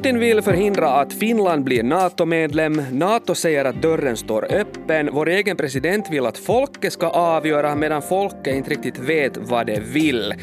[0.00, 2.82] Putin vill förhindra att Finland blir NATO-medlem.
[2.92, 5.10] NATO säger att dörren står öppen.
[5.12, 9.80] Vår egen president vill att folket ska avgöra medan folket inte riktigt vet vad det
[9.80, 10.34] vill.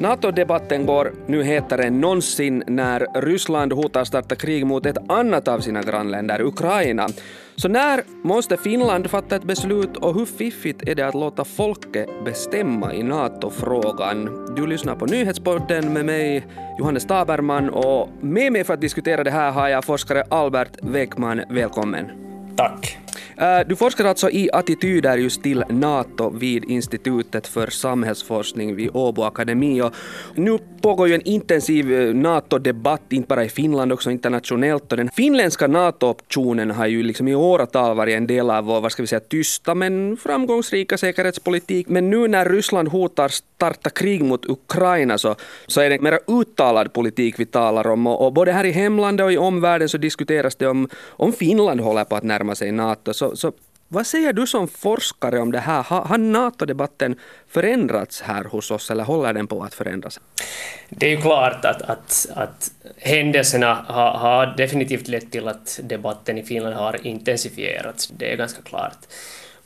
[0.00, 5.60] NATO-debatten går nu hetare än någonsin när Ryssland hotar starta krig mot ett annat av
[5.60, 7.08] sina grannländer, Ukraina.
[7.56, 12.08] Så när måste Finland fatta ett beslut och hur fiffigt är det att låta folket
[12.24, 14.46] bestämma i NATO-frågan?
[14.56, 16.46] Du lyssnar på Nyhetspodden med mig,
[16.78, 21.42] Johannes Taberman, och med mig för att diskutera det här har jag forskare Albert Wekman.
[21.50, 22.06] Välkommen.
[22.56, 23.07] Tack.
[23.36, 29.22] Eh, du forskar alltså i attityder just till NATO vid Institutet för samhällsforskning vid Åbo
[29.22, 29.82] Akademi.
[29.82, 29.92] Och
[30.34, 34.92] nu pågår ju en intensiv eh, NATO-debatt, inte bara i Finland, också internationellt.
[34.92, 38.92] Och den finländska NATO-optionen har ju liksom i åratal varit en del av vår, vad
[38.92, 41.88] ska vi säga, tysta men framgångsrika säkerhetspolitik.
[41.88, 45.34] Men nu när Ryssland hotar starta krig mot Ukraina så,
[45.66, 48.06] så är det en mer uttalad politik vi talar om.
[48.06, 51.80] Och, och både här i hemlandet och i omvärlden så diskuteras det om, om Finland
[51.80, 53.07] håller på att närma sig NATO.
[53.12, 53.52] Så, så
[53.90, 55.82] vad säger du som forskare om det här?
[55.82, 57.16] Har, har NATO-debatten
[57.48, 60.20] förändrats här hos oss eller håller den på att förändras?
[60.88, 66.38] Det är ju klart att, att, att händelserna har, har definitivt lett till att debatten
[66.38, 68.06] i Finland har intensifierats.
[68.06, 68.98] Det är ganska klart.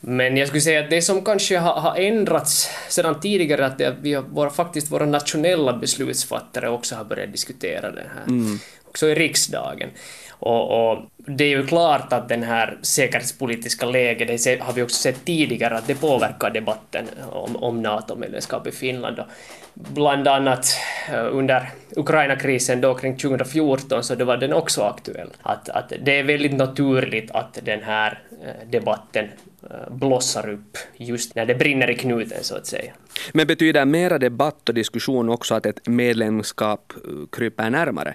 [0.01, 3.97] Men jag skulle säga att det som kanske har, har ändrats sedan tidigare att det,
[4.01, 8.59] vi har, våra, faktiskt våra nationella beslutsfattare också har börjat diskutera det här, mm.
[8.85, 9.91] också i riksdagen.
[10.31, 14.97] Och, och, det är ju klart att den här säkerhetspolitiska läget, det har vi också
[14.97, 19.19] sett tidigare, att det påverkar debatten om, om NATO-medlemskap i Finland.
[19.19, 19.27] Och
[19.75, 20.77] bland annat
[21.13, 25.29] eh, under Ukraina-krisen då kring 2014 så då var den också aktuell.
[25.43, 29.25] Att, att det är väldigt naturligt att den här eh, debatten
[29.71, 32.93] eh, blossar upp just när det brinner i knuten så att säga.
[33.33, 36.93] Men betyder mera debatt och diskussion också att ett medlemskap
[37.33, 38.15] kryper närmare?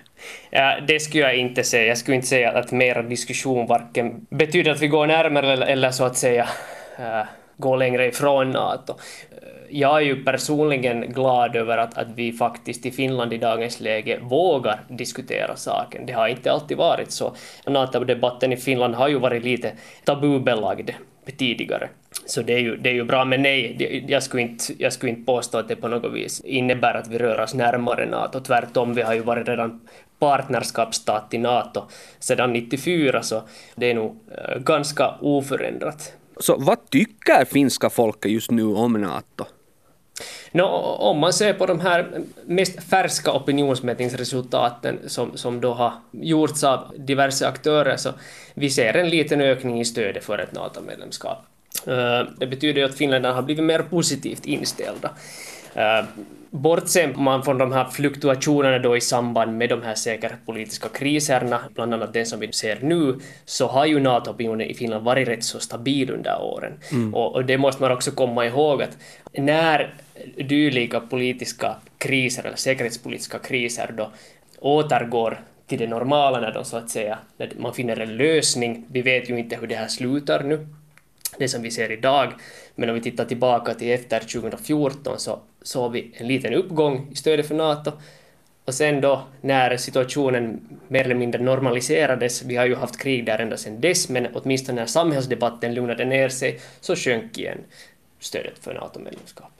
[0.50, 1.86] Ja, det skulle jag inte säga.
[1.86, 5.92] Jag skulle inte säga att mera diskussion varken betyder att vi går närmare eller, eller
[5.92, 6.48] så att säga
[7.00, 7.26] äh,
[7.58, 8.94] går längre ifrån NATO.
[9.32, 9.38] Eh,
[9.70, 14.20] jag är ju personligen glad över att, att vi faktiskt i Finland i dagens läge
[14.22, 16.06] vågar diskutera saken.
[16.06, 17.36] Det har inte alltid varit så.
[17.68, 19.72] NATO-debatten i Finland har ju varit lite
[20.04, 20.90] tabubelagd
[21.38, 21.90] tidigare.
[22.28, 25.10] Så det är ju, det är ju bra, men nej, jag skulle, inte, jag skulle
[25.10, 28.40] inte påstå att det på något vis innebär att vi rör oss närmare NATO.
[28.40, 29.82] Tvärtom, vi har ju varit redan
[30.20, 31.84] partnerskapsstat i NATO
[32.20, 33.44] sedan 94, så
[33.76, 36.14] det är nog eh, ganska oförändrat.
[36.40, 39.46] Så vad tycker finska folket just nu om NATO?
[40.52, 40.64] No,
[41.00, 46.94] om man ser på de här mest färska opinionsmätningsresultaten som, som då har gjorts av
[46.98, 48.10] diverse aktörer så
[48.54, 51.38] vi ser en liten ökning i stödet för ett NATO-medlemskap.
[51.88, 55.12] Eh, det betyder ju att finländarna har blivit mer positivt inställda.
[55.76, 56.06] Eh,
[56.50, 61.94] bortser man från de här fluktuationerna då i samband med de här säkerhetspolitiska kriserna, bland
[61.94, 65.60] annat den som vi ser nu, så har ju NATO-opinionen i Finland varit rätt så
[65.60, 66.74] stabil under åren.
[66.92, 67.16] Mm.
[67.16, 68.98] Och, och, det måste man också komma ihåg att
[69.34, 69.94] när
[70.36, 74.12] dylika politiska kriser eller säkerhetspolitiska kriser då
[74.60, 79.02] återgår till det normala när de så att säga, när man finner en lösning, vi
[79.02, 80.68] vet ju inte hur det här slutar nu,
[81.38, 82.34] det som vi ser idag.
[82.76, 87.16] Men om vi tittar tillbaka till efter 2014 så såg vi en liten uppgång i
[87.16, 87.92] stödet för NATO.
[88.66, 93.40] Och sen då när situationen mer eller mindre normaliserades, vi har ju haft krig där
[93.40, 97.58] ända sedan dess, men åtminstone när samhällsdebatten lugnade ner sig så sjönk igen
[98.20, 99.52] stödet för NATO-medlemskap.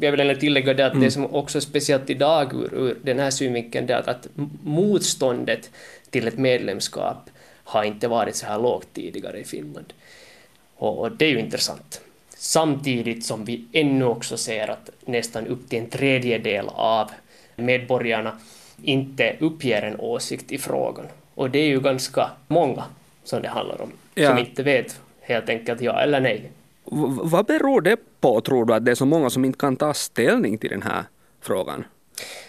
[0.00, 1.04] Jag vill ändå tillägga det att mm.
[1.04, 4.28] det som också är speciellt idag ur, ur den här synvinkeln, är att, att
[4.64, 5.70] motståndet
[6.10, 7.30] till ett medlemskap
[7.64, 9.92] har inte varit så här lågt tidigare i Finland.
[10.78, 12.00] Och det är ju intressant.
[12.28, 17.10] Samtidigt som vi ännu också ser att nästan upp till en tredjedel av
[17.56, 18.32] medborgarna
[18.82, 21.06] inte uppger en åsikt i frågan.
[21.34, 22.84] Och det är ju ganska många
[23.24, 24.28] som det handlar om, ja.
[24.28, 26.50] som inte vet helt enkelt ja eller nej.
[26.84, 29.76] V vad beror det på, tror du, att det är så många som inte kan
[29.76, 31.04] ta ställning till den här
[31.40, 31.84] frågan?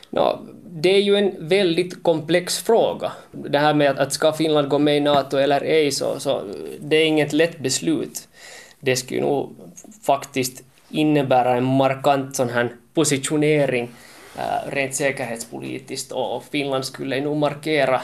[0.10, 0.40] Ja,
[0.72, 3.12] det är ju en väldigt komplex fråga.
[3.32, 6.42] Det här med att, att ska Finland gå med i NATO eller ej, så, så
[6.80, 8.28] det är inget lätt beslut.
[8.80, 9.56] Det skulle nog
[10.06, 13.90] faktiskt innebära en markant sån här positionering
[14.38, 18.02] äh, rent säkerhetspolitiskt och Finland skulle nog markera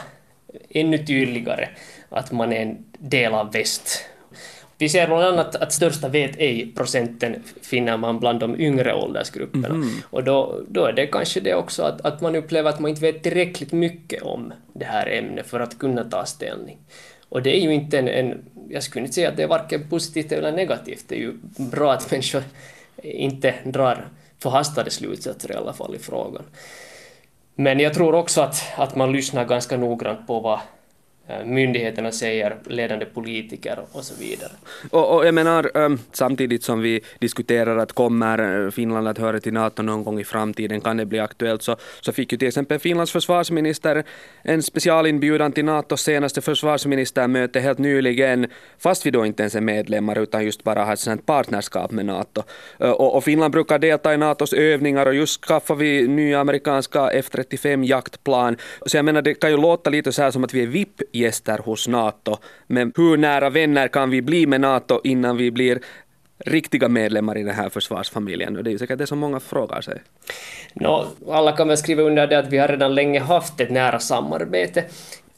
[0.70, 1.68] ännu tydligare
[2.08, 4.04] att man är en del av väst
[4.78, 9.68] vi ser bland annat att största vet ej-procenten finner man bland de yngre åldersgrupperna.
[9.68, 9.88] Mm.
[10.10, 13.02] Och då, då är det kanske det också att, att man upplever att man inte
[13.02, 16.78] vet tillräckligt mycket om det här ämnet för att kunna ta ställning.
[17.28, 19.88] Och det är ju inte en, en jag skulle inte säga att det är varken
[19.90, 22.42] positivt eller negativt, det är ju bra att människor
[23.02, 24.08] inte drar
[24.38, 26.42] förhastade slutsatser i alla fall i frågan.
[27.54, 30.60] Men jag tror också att, att man lyssnar ganska noggrant på vad
[31.28, 34.52] Eh, myndigheterna säger, ledande politiker och så vidare.
[34.90, 39.40] Och, och jag menar, ehm, samtidigt som vi diskuterar att kommer eh, Finland att höra
[39.40, 42.48] till NATO någon gång i framtiden, kan det bli aktuellt, så, så fick ju till
[42.48, 44.04] exempel Finlands försvarsminister
[44.42, 48.46] en specialinbjudan till NATOs senaste försvarsministermöte helt nyligen,
[48.78, 52.42] fast vi då inte ens är medlemmar utan just bara har ett partnerskap med NATO.
[52.80, 57.10] Eh, och, och, Finland brukar delta i NATOs övningar och just skaffar vi nya amerikanska
[57.10, 58.56] F-35 jaktplan.
[58.86, 61.02] Så jag menar, det kan ju låta lite så här som att vi är VIP
[61.16, 62.36] gäster hos NATO.
[62.66, 65.80] Men hur nära vänner kan vi bli med NATO innan vi blir
[66.44, 68.56] riktiga medlemmar i den här försvarsfamiljen?
[68.56, 70.02] Och det är ju säkert det som många frågar sig.
[70.74, 73.98] No, alla kan väl skriva under det att vi har redan länge haft ett nära
[73.98, 74.84] samarbete.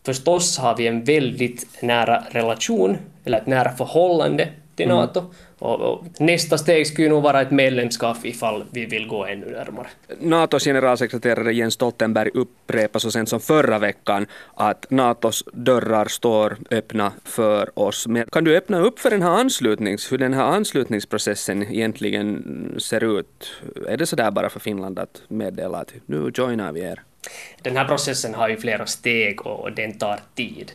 [0.07, 4.49] Förstås har vi en väldigt nära relation, eller ett nära förhållande
[4.79, 4.97] till mm.
[4.97, 5.21] NATO.
[5.21, 5.33] Mm.
[5.59, 9.87] Och, och, nästa steg skulle nog vara ett medlemskap ifall vi vill gå ännu närmare.
[10.21, 17.13] Natos generalsekreterare Jens Stoltenberg upprepade så sent som förra veckan att Natos dörrar står öppna
[17.25, 18.07] för oss.
[18.07, 23.19] Men kan du öppna upp för den här anslutnings, hur den här anslutningsprocessen egentligen ser
[23.19, 23.53] ut?
[23.89, 27.03] Är det så där bara för Finland att meddela att nu joinar vi er?
[27.63, 30.73] Den här processen har ju flera steg och den tar tid.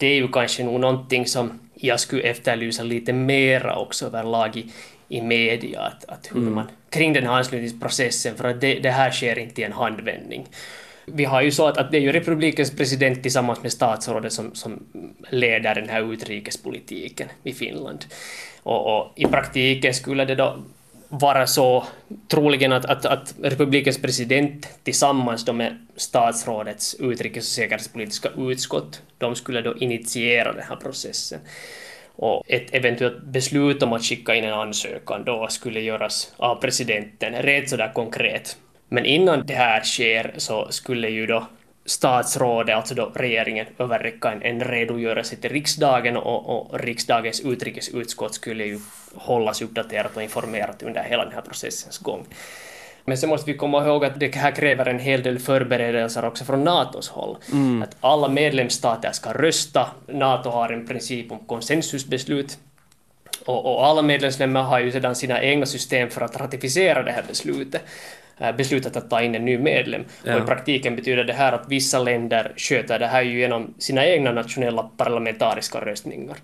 [0.00, 4.66] Det är ju kanske nog någonting som jag skulle efterlysa lite mera också överlag i,
[5.08, 6.54] i media, att, att hur mm.
[6.54, 10.46] man, kring den här anslutningsprocessen, för att det, det, här sker inte i en handvändning.
[11.06, 14.54] Vi har ju så att, att det är ju republikens president tillsammans med statsrådet som,
[14.54, 14.82] som
[15.30, 18.04] leder den här utrikespolitiken i Finland.
[18.62, 20.58] Och, och i praktiken skulle det då
[21.08, 21.84] vara så
[22.28, 29.36] troligen att, att, att republikens president tillsammans då med statsrådets utrikes och säkerhetspolitiska utskott, de
[29.36, 31.40] skulle då initiera den här processen.
[32.16, 37.34] Och ett eventuellt beslut om att skicka in en ansökan då skulle göras av presidenten,
[37.34, 38.56] rätt sådär konkret.
[38.88, 41.46] Men innan det här sker så skulle ju då
[41.84, 48.64] statsrådet, alltså då regeringen, överräcka en, en redogörelse till riksdagen och, och riksdagens utrikesutskott skulle
[48.64, 48.78] ju
[49.14, 52.26] hållas uppdaterat och informerat under hela den här processens gång.
[53.04, 56.44] Men sen måste vi komma ihåg att det här kräver en hel del förberedelser också
[56.44, 57.36] från NATOs håll.
[57.52, 57.82] Mm.
[57.82, 59.86] Att alla medlemsstater ska rösta.
[60.06, 62.58] NATO har en princip om konsensusbeslut.
[63.44, 67.24] Och, och alla medlemsländer har ju sedan sina egna system för att ratificera det här
[67.28, 67.82] beslutet.
[68.38, 70.04] Eh, beslutat att ta in en ny medlem.
[70.24, 70.36] Ja.
[70.36, 74.06] Och i praktiken betyder det här att vissa länder sköter det här ju genom sina
[74.06, 76.36] egna nationella parlamentariska röstningar.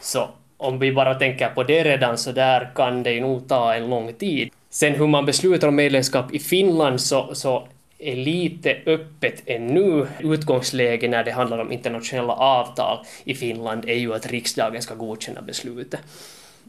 [0.00, 3.74] Så om vi bara tänker på det redan så där kan det ju nog ta
[3.74, 4.50] en lång tid.
[4.74, 7.68] Sen hur man beslutar om medlemskap i Finland så, så
[7.98, 10.06] är lite öppet ännu.
[10.20, 15.42] Utgångsläge när det handlar om internationella avtal i Finland är ju att riksdagen ska godkänna
[15.42, 16.00] beslutet.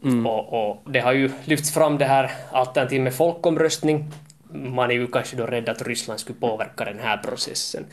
[0.04, 0.26] Mm.
[0.26, 4.10] Och, och, det har ju lyfts fram det här alternativet med folkomröstning
[4.52, 7.86] man är ju kanske då rädd att Ryssland skulle påverka den här processen.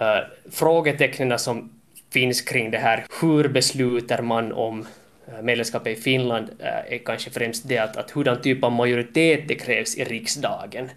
[0.00, 0.06] Uh,
[0.52, 1.70] frågetecknen som
[2.10, 4.86] finns kring det här, hur beslutar man om eh,
[5.28, 9.48] Eh, medlemskapet i Finland eh, är kanske främst det att, att hurdan typ av majoritet
[9.48, 10.90] det krävs i riksdagen.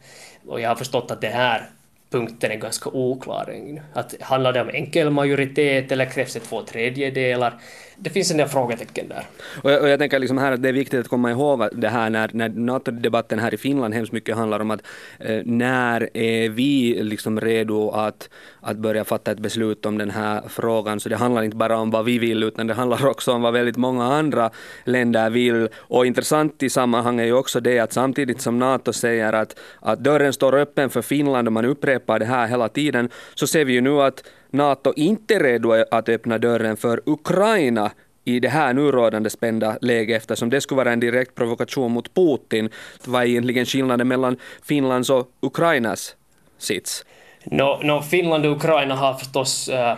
[0.48, 1.70] Och jag har förstått att det här
[2.10, 3.56] punkten är ganska oklar.
[3.94, 7.60] Att handlar det om enkel majoritet eller krävs det två tredjedelar?
[8.02, 9.24] Det finns en del frågetecken där.
[9.64, 11.90] Och jag, och jag tänker liksom här att det är viktigt att komma ihåg det
[11.90, 14.82] här när, när NATO-debatten här i Finland hemskt mycket handlar om att
[15.20, 18.30] eh, när är vi liksom redo att,
[18.62, 21.00] att börja fatta ett beslut om den här frågan.
[21.00, 23.54] Så det handlar inte bara om vad vi vill utan det handlar också om vad
[23.54, 24.50] väldigt många andra
[24.84, 25.68] länder vill.
[25.78, 30.00] Och intressant i sammanhanget är ju också det att samtidigt som NATO säger att, att
[30.00, 33.74] dörren står öppen för Finland och man upprepar det här hela tiden så ser vi
[33.74, 37.92] ju nu att NATO inte är redo att öppna dörren för Ukraina
[38.26, 42.14] i det här nu rådande spända läget eftersom det skulle vara en direkt provokation mot
[42.14, 42.70] Putin.
[43.06, 46.16] Vad är egentligen skillnaden mellan Finlands och Ukrainas
[46.58, 47.06] sits?
[47.44, 49.98] No, no, Finland och Ukraina har förstås äh,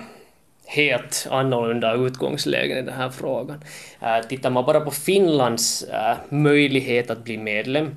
[0.66, 3.64] helt annorlunda utgångslägen i den här frågan.
[4.02, 7.96] Äh, tittar man bara på Finlands äh, möjlighet att bli medlem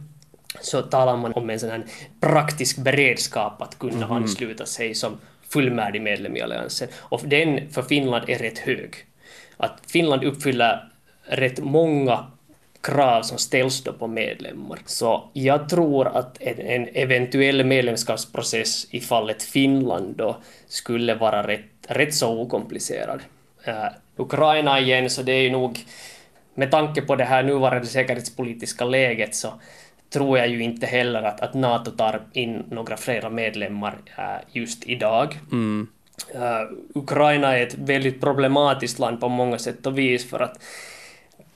[0.60, 1.84] så talar man om en sån här
[2.20, 4.12] praktisk beredskap att kunna mm.
[4.12, 5.18] ansluta sig som
[5.48, 6.88] fullvärdig medlem i alliansen.
[6.96, 8.94] Och den för Finland är rätt hög.
[9.56, 10.88] Att Finland uppfyller
[11.22, 12.26] rätt många
[12.80, 14.78] krav som ställs då på medlemmar.
[14.86, 21.70] Så jag tror att en, en eventuell medlemskapsprocess i fallet Finland då skulle vara rätt,
[21.88, 23.20] rätt så okomplicerad.
[23.68, 25.78] Uh, Ukraina igen, så det är ju nog
[26.54, 29.52] med tanke på det här nuvarande säkerhetspolitiska läget så
[30.10, 34.86] tror jag ju inte heller att, att NATO tar in några flera medlemmar äh, just
[34.86, 35.38] idag.
[35.52, 35.88] Mm.
[36.34, 40.62] Uh, Ukraina är ett väldigt problematiskt land på många sätt och vis för att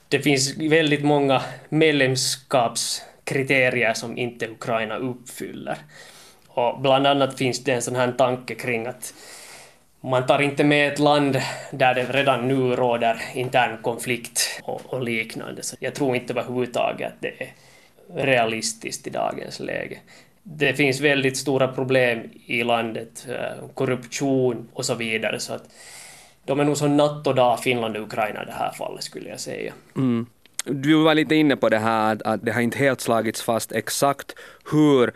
[0.08, 5.76] det finns väldigt många medlemskaps kriterier som inte Ukraina uppfyller.
[6.48, 9.14] Och bland annat finns det en sån här tanke kring att
[10.00, 11.40] man tar inte med ett land
[11.70, 15.62] där det redan nu råder intern konflikt och, och liknande.
[15.62, 17.48] Så jag tror inte överhuvudtaget att det är
[18.14, 19.98] realistiskt i dagens läge.
[20.42, 25.64] Det finns väldigt stora problem i landet, eh, korruption och så vidare, så att
[26.44, 29.28] de är nog som natt och dag, Finland och Ukraina i det här fallet, skulle
[29.28, 29.72] jag säga.
[29.96, 30.26] Mm.
[30.64, 34.34] Du var lite inne på det här att det har inte helt slagits fast exakt
[34.70, 35.12] hur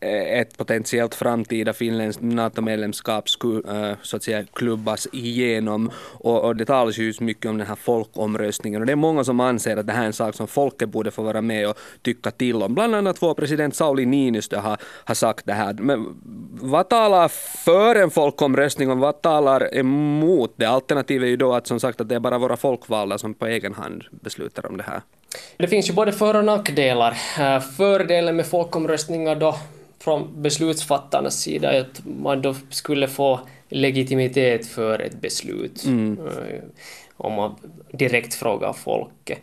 [0.00, 5.90] eh, ett potentiellt framtida finländskt NATO-medlemskap skulle eh, så att säga klubbas igenom.
[6.12, 9.40] Och, och det talas ju mycket om den här folkomröstningen och det är många som
[9.40, 12.30] anser att det här är en sak som folket borde få vara med och tycka
[12.30, 12.74] till om.
[12.74, 15.74] Bland annat vår president Sauli Niinistö har, har sagt det här.
[15.74, 16.06] Men
[16.60, 17.28] vad talar
[17.64, 20.66] för en folkomröstning och vad talar emot det?
[20.66, 23.46] Alternativet är ju då att som sagt att det är bara våra folkvalda som på
[23.46, 25.02] egen hand beslutar om det här.
[25.56, 27.16] Det finns ju både för och nackdelar.
[27.38, 29.56] Eh, fördelen med folkomröstningar då
[29.98, 35.84] från beslutsfattarnas sida är att man då skulle få legitimitet för ett beslut.
[35.84, 36.18] Mm.
[36.26, 36.62] Eh,
[37.16, 37.54] om man
[37.92, 39.38] direkt frågar folket.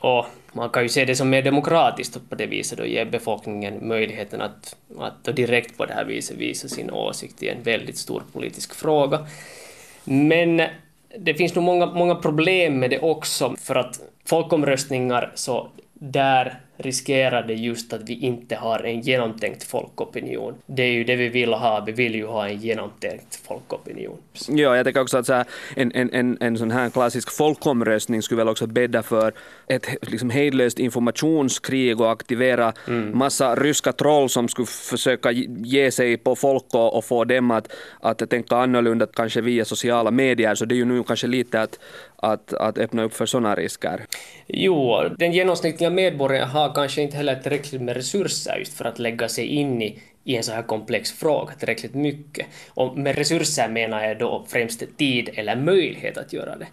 [0.00, 3.88] Och man kan ju se det som mer demokratiskt på det viset och ge befolkningen
[3.88, 8.22] möjligheten att, att direkt på det här viset visa sin åsikt i en väldigt stor
[8.32, 9.26] politisk fråga.
[10.04, 10.62] Men
[11.18, 17.42] det finns nog många, många problem med det också, för att folkomröstningar så där riskerar
[17.42, 20.54] det just att vi inte har en genomtänkt folkopinion.
[20.66, 24.18] Det är ju det vi vill ha, vi vill ju ha en genomtänkt folkopinion.
[24.48, 28.22] Ja, jag tänker också att så här, en, en, en, en sån här klassisk folkomröstning
[28.22, 29.32] skulle väl också bädda för
[29.66, 33.18] ett liksom hejdlöst informationskrig och aktivera mm.
[33.18, 37.72] massa ryska troll som skulle försöka ge sig på folk och, och få dem att,
[38.00, 41.78] att tänka annorlunda, kanske via sociala medier, så det är ju nu kanske lite att,
[42.16, 44.06] att, att öppna upp för sådana risker.
[44.46, 49.28] Jo, den genomsnittliga medborgaren har kanske inte heller tillräckligt med resurser just för att lägga
[49.28, 52.46] sig in i, i en så här komplex fråga tillräckligt mycket.
[52.68, 56.66] Och med resurser menar jag då främst tid eller möjlighet att göra det.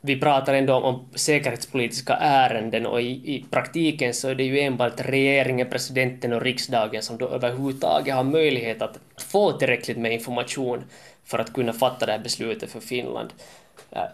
[0.00, 5.00] Vi pratar ändå om säkerhetspolitiska ärenden och i, i praktiken så är det ju enbart
[5.00, 10.84] regeringen, presidenten och riksdagen som då överhuvudtaget har möjlighet att få tillräckligt med information
[11.24, 13.30] för att kunna fatta det här beslutet för Finland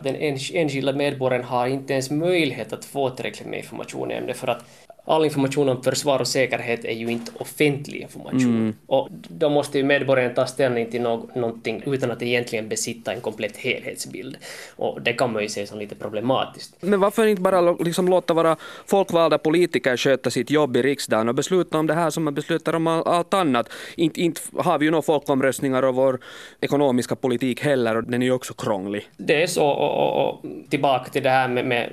[0.01, 0.17] den
[0.55, 4.65] enskilda medborgaren har inte ens möjlighet att få tillräckligt med information i ämnet för att
[5.07, 8.41] all information om försvar och säkerhet är ju inte offentlig information.
[8.41, 8.75] Mm.
[8.87, 13.21] Och då måste ju medborgaren ta ställning till no någonting utan att egentligen besitta en
[13.21, 14.37] komplett helhetsbild.
[14.77, 16.77] Och det kan man ju se som lite problematiskt.
[16.81, 21.35] Men varför inte bara liksom låta våra folkvalda politiker sköta sitt jobb i riksdagen och
[21.35, 23.69] besluta om det här som man beslutar om allt annat?
[23.97, 26.19] Inte, inte har vi ju några folkomröstningar och vår
[26.61, 29.11] ekonomiska politik heller och den är ju också krånglig.
[29.17, 31.91] Det är så och, och, och tillbaka till det här med, med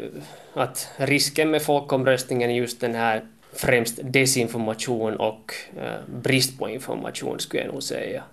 [0.53, 7.39] att risken med folkomröstningen är just den här främst desinformation och eh, brist på information
[7.39, 8.24] skulle jag nog säga.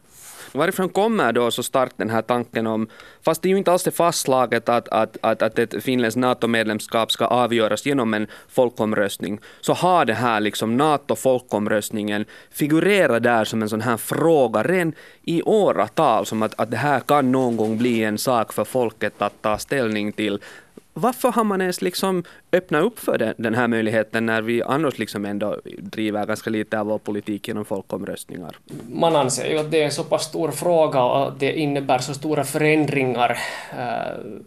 [0.53, 2.89] Varifrån kommer då så starkt den här tanken om,
[3.23, 7.13] fast det är ju inte alls det fastslaget att, att, att, att ett finländskt NATO-medlemskap
[7.13, 13.69] ska avgöras genom en folkomröstning, så har det här liksom NATO-folkomröstningen figurerat där som en
[13.69, 14.93] sån här fråga redan
[15.25, 19.23] i åratal, som att, att det här kan någon gång bli en sak för folket
[19.23, 20.39] att ta ställning till
[20.95, 25.25] varför har man ens liksom öppnat upp för den, här möjligheten när vi annars liksom
[25.25, 28.57] ändå driver ganska lite av vår politik genom folkomröstningar?
[28.93, 31.99] Man anser ju att det är en så pass stor fråga och att det innebär
[31.99, 33.39] så stora förändringar
[33.79, 34.41] äh,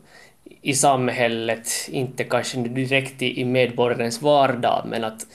[0.62, 5.28] i samhället, inte kanske direkt i, i medborgarens vardag, men att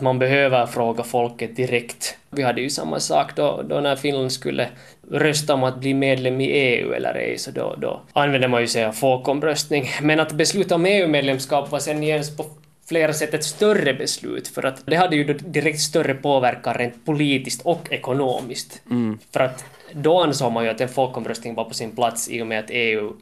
[0.00, 2.16] man behöver fråga folket direkt.
[2.30, 4.68] Vi hade ju samma sak då, då när Finland skulle
[5.10, 8.66] rösta om att bli medlem i EU eller ej, så då, då använde man ju
[8.66, 9.88] sig av folkomröstning.
[10.02, 12.44] Men att besluta om EU-medlemskap var sen igen på
[12.88, 17.62] flera sätt ett större beslut, för att det hade ju direkt större påverkan rent politiskt
[17.62, 18.82] och ekonomiskt.
[18.90, 19.18] Mm.
[19.32, 22.46] För att då ansåg man ju att en folkomröstning var på sin plats i och
[22.46, 23.12] med att EU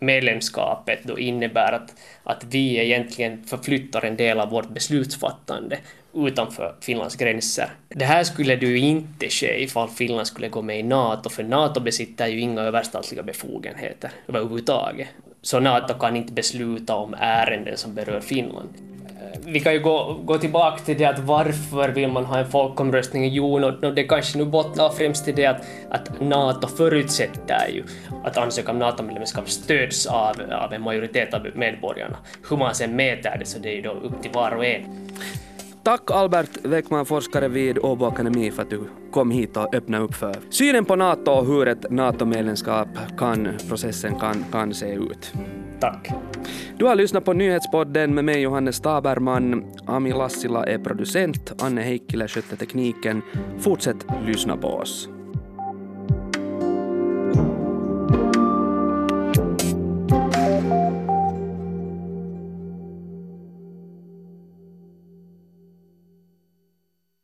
[0.00, 5.78] medlemskapet då innebär att, att vi egentligen förflyttar en del av vårt beslutsfattande
[6.14, 7.70] utanför Finlands gränser.
[7.88, 11.80] Det här skulle ju inte ske ifall Finland skulle gå med i NATO, för NATO
[11.80, 15.08] besitter ju inga överstatliga befogenheter överhuvudtaget.
[15.42, 18.68] Så NATO kan inte besluta om ärenden som berör Finland
[19.06, 22.50] eh, vi kan ju gå, gå tillbaka till det att varför vill man ha en
[22.50, 23.28] folkomröstning?
[23.28, 27.84] Jo, no, det kanske nu bottnar främst i det att, att NATO förutsätter ju
[28.24, 32.16] att ansökan om NATO-medlemskap stöds av, av en majoritet av medborgarna.
[32.50, 35.10] Hur man sen mäter det så det är ju då upp till var och en.
[35.90, 38.80] Tack Albert Weckman, forskare vid Åbo Akademi, för att du
[39.10, 44.18] kom hit och öppnade upp för synen på NATO och hur ett NATO-medlemskap kan, processen
[44.18, 45.32] kan, kan se ut.
[45.80, 46.10] Tack.
[46.78, 49.64] Du har lyssnat på Nyhetspodden med mig Johannes Taberman.
[49.86, 53.22] Ami Lassila är producent, Anne Heikkilä skötte tekniken.
[53.58, 55.08] Fortsätt lyssna på oss.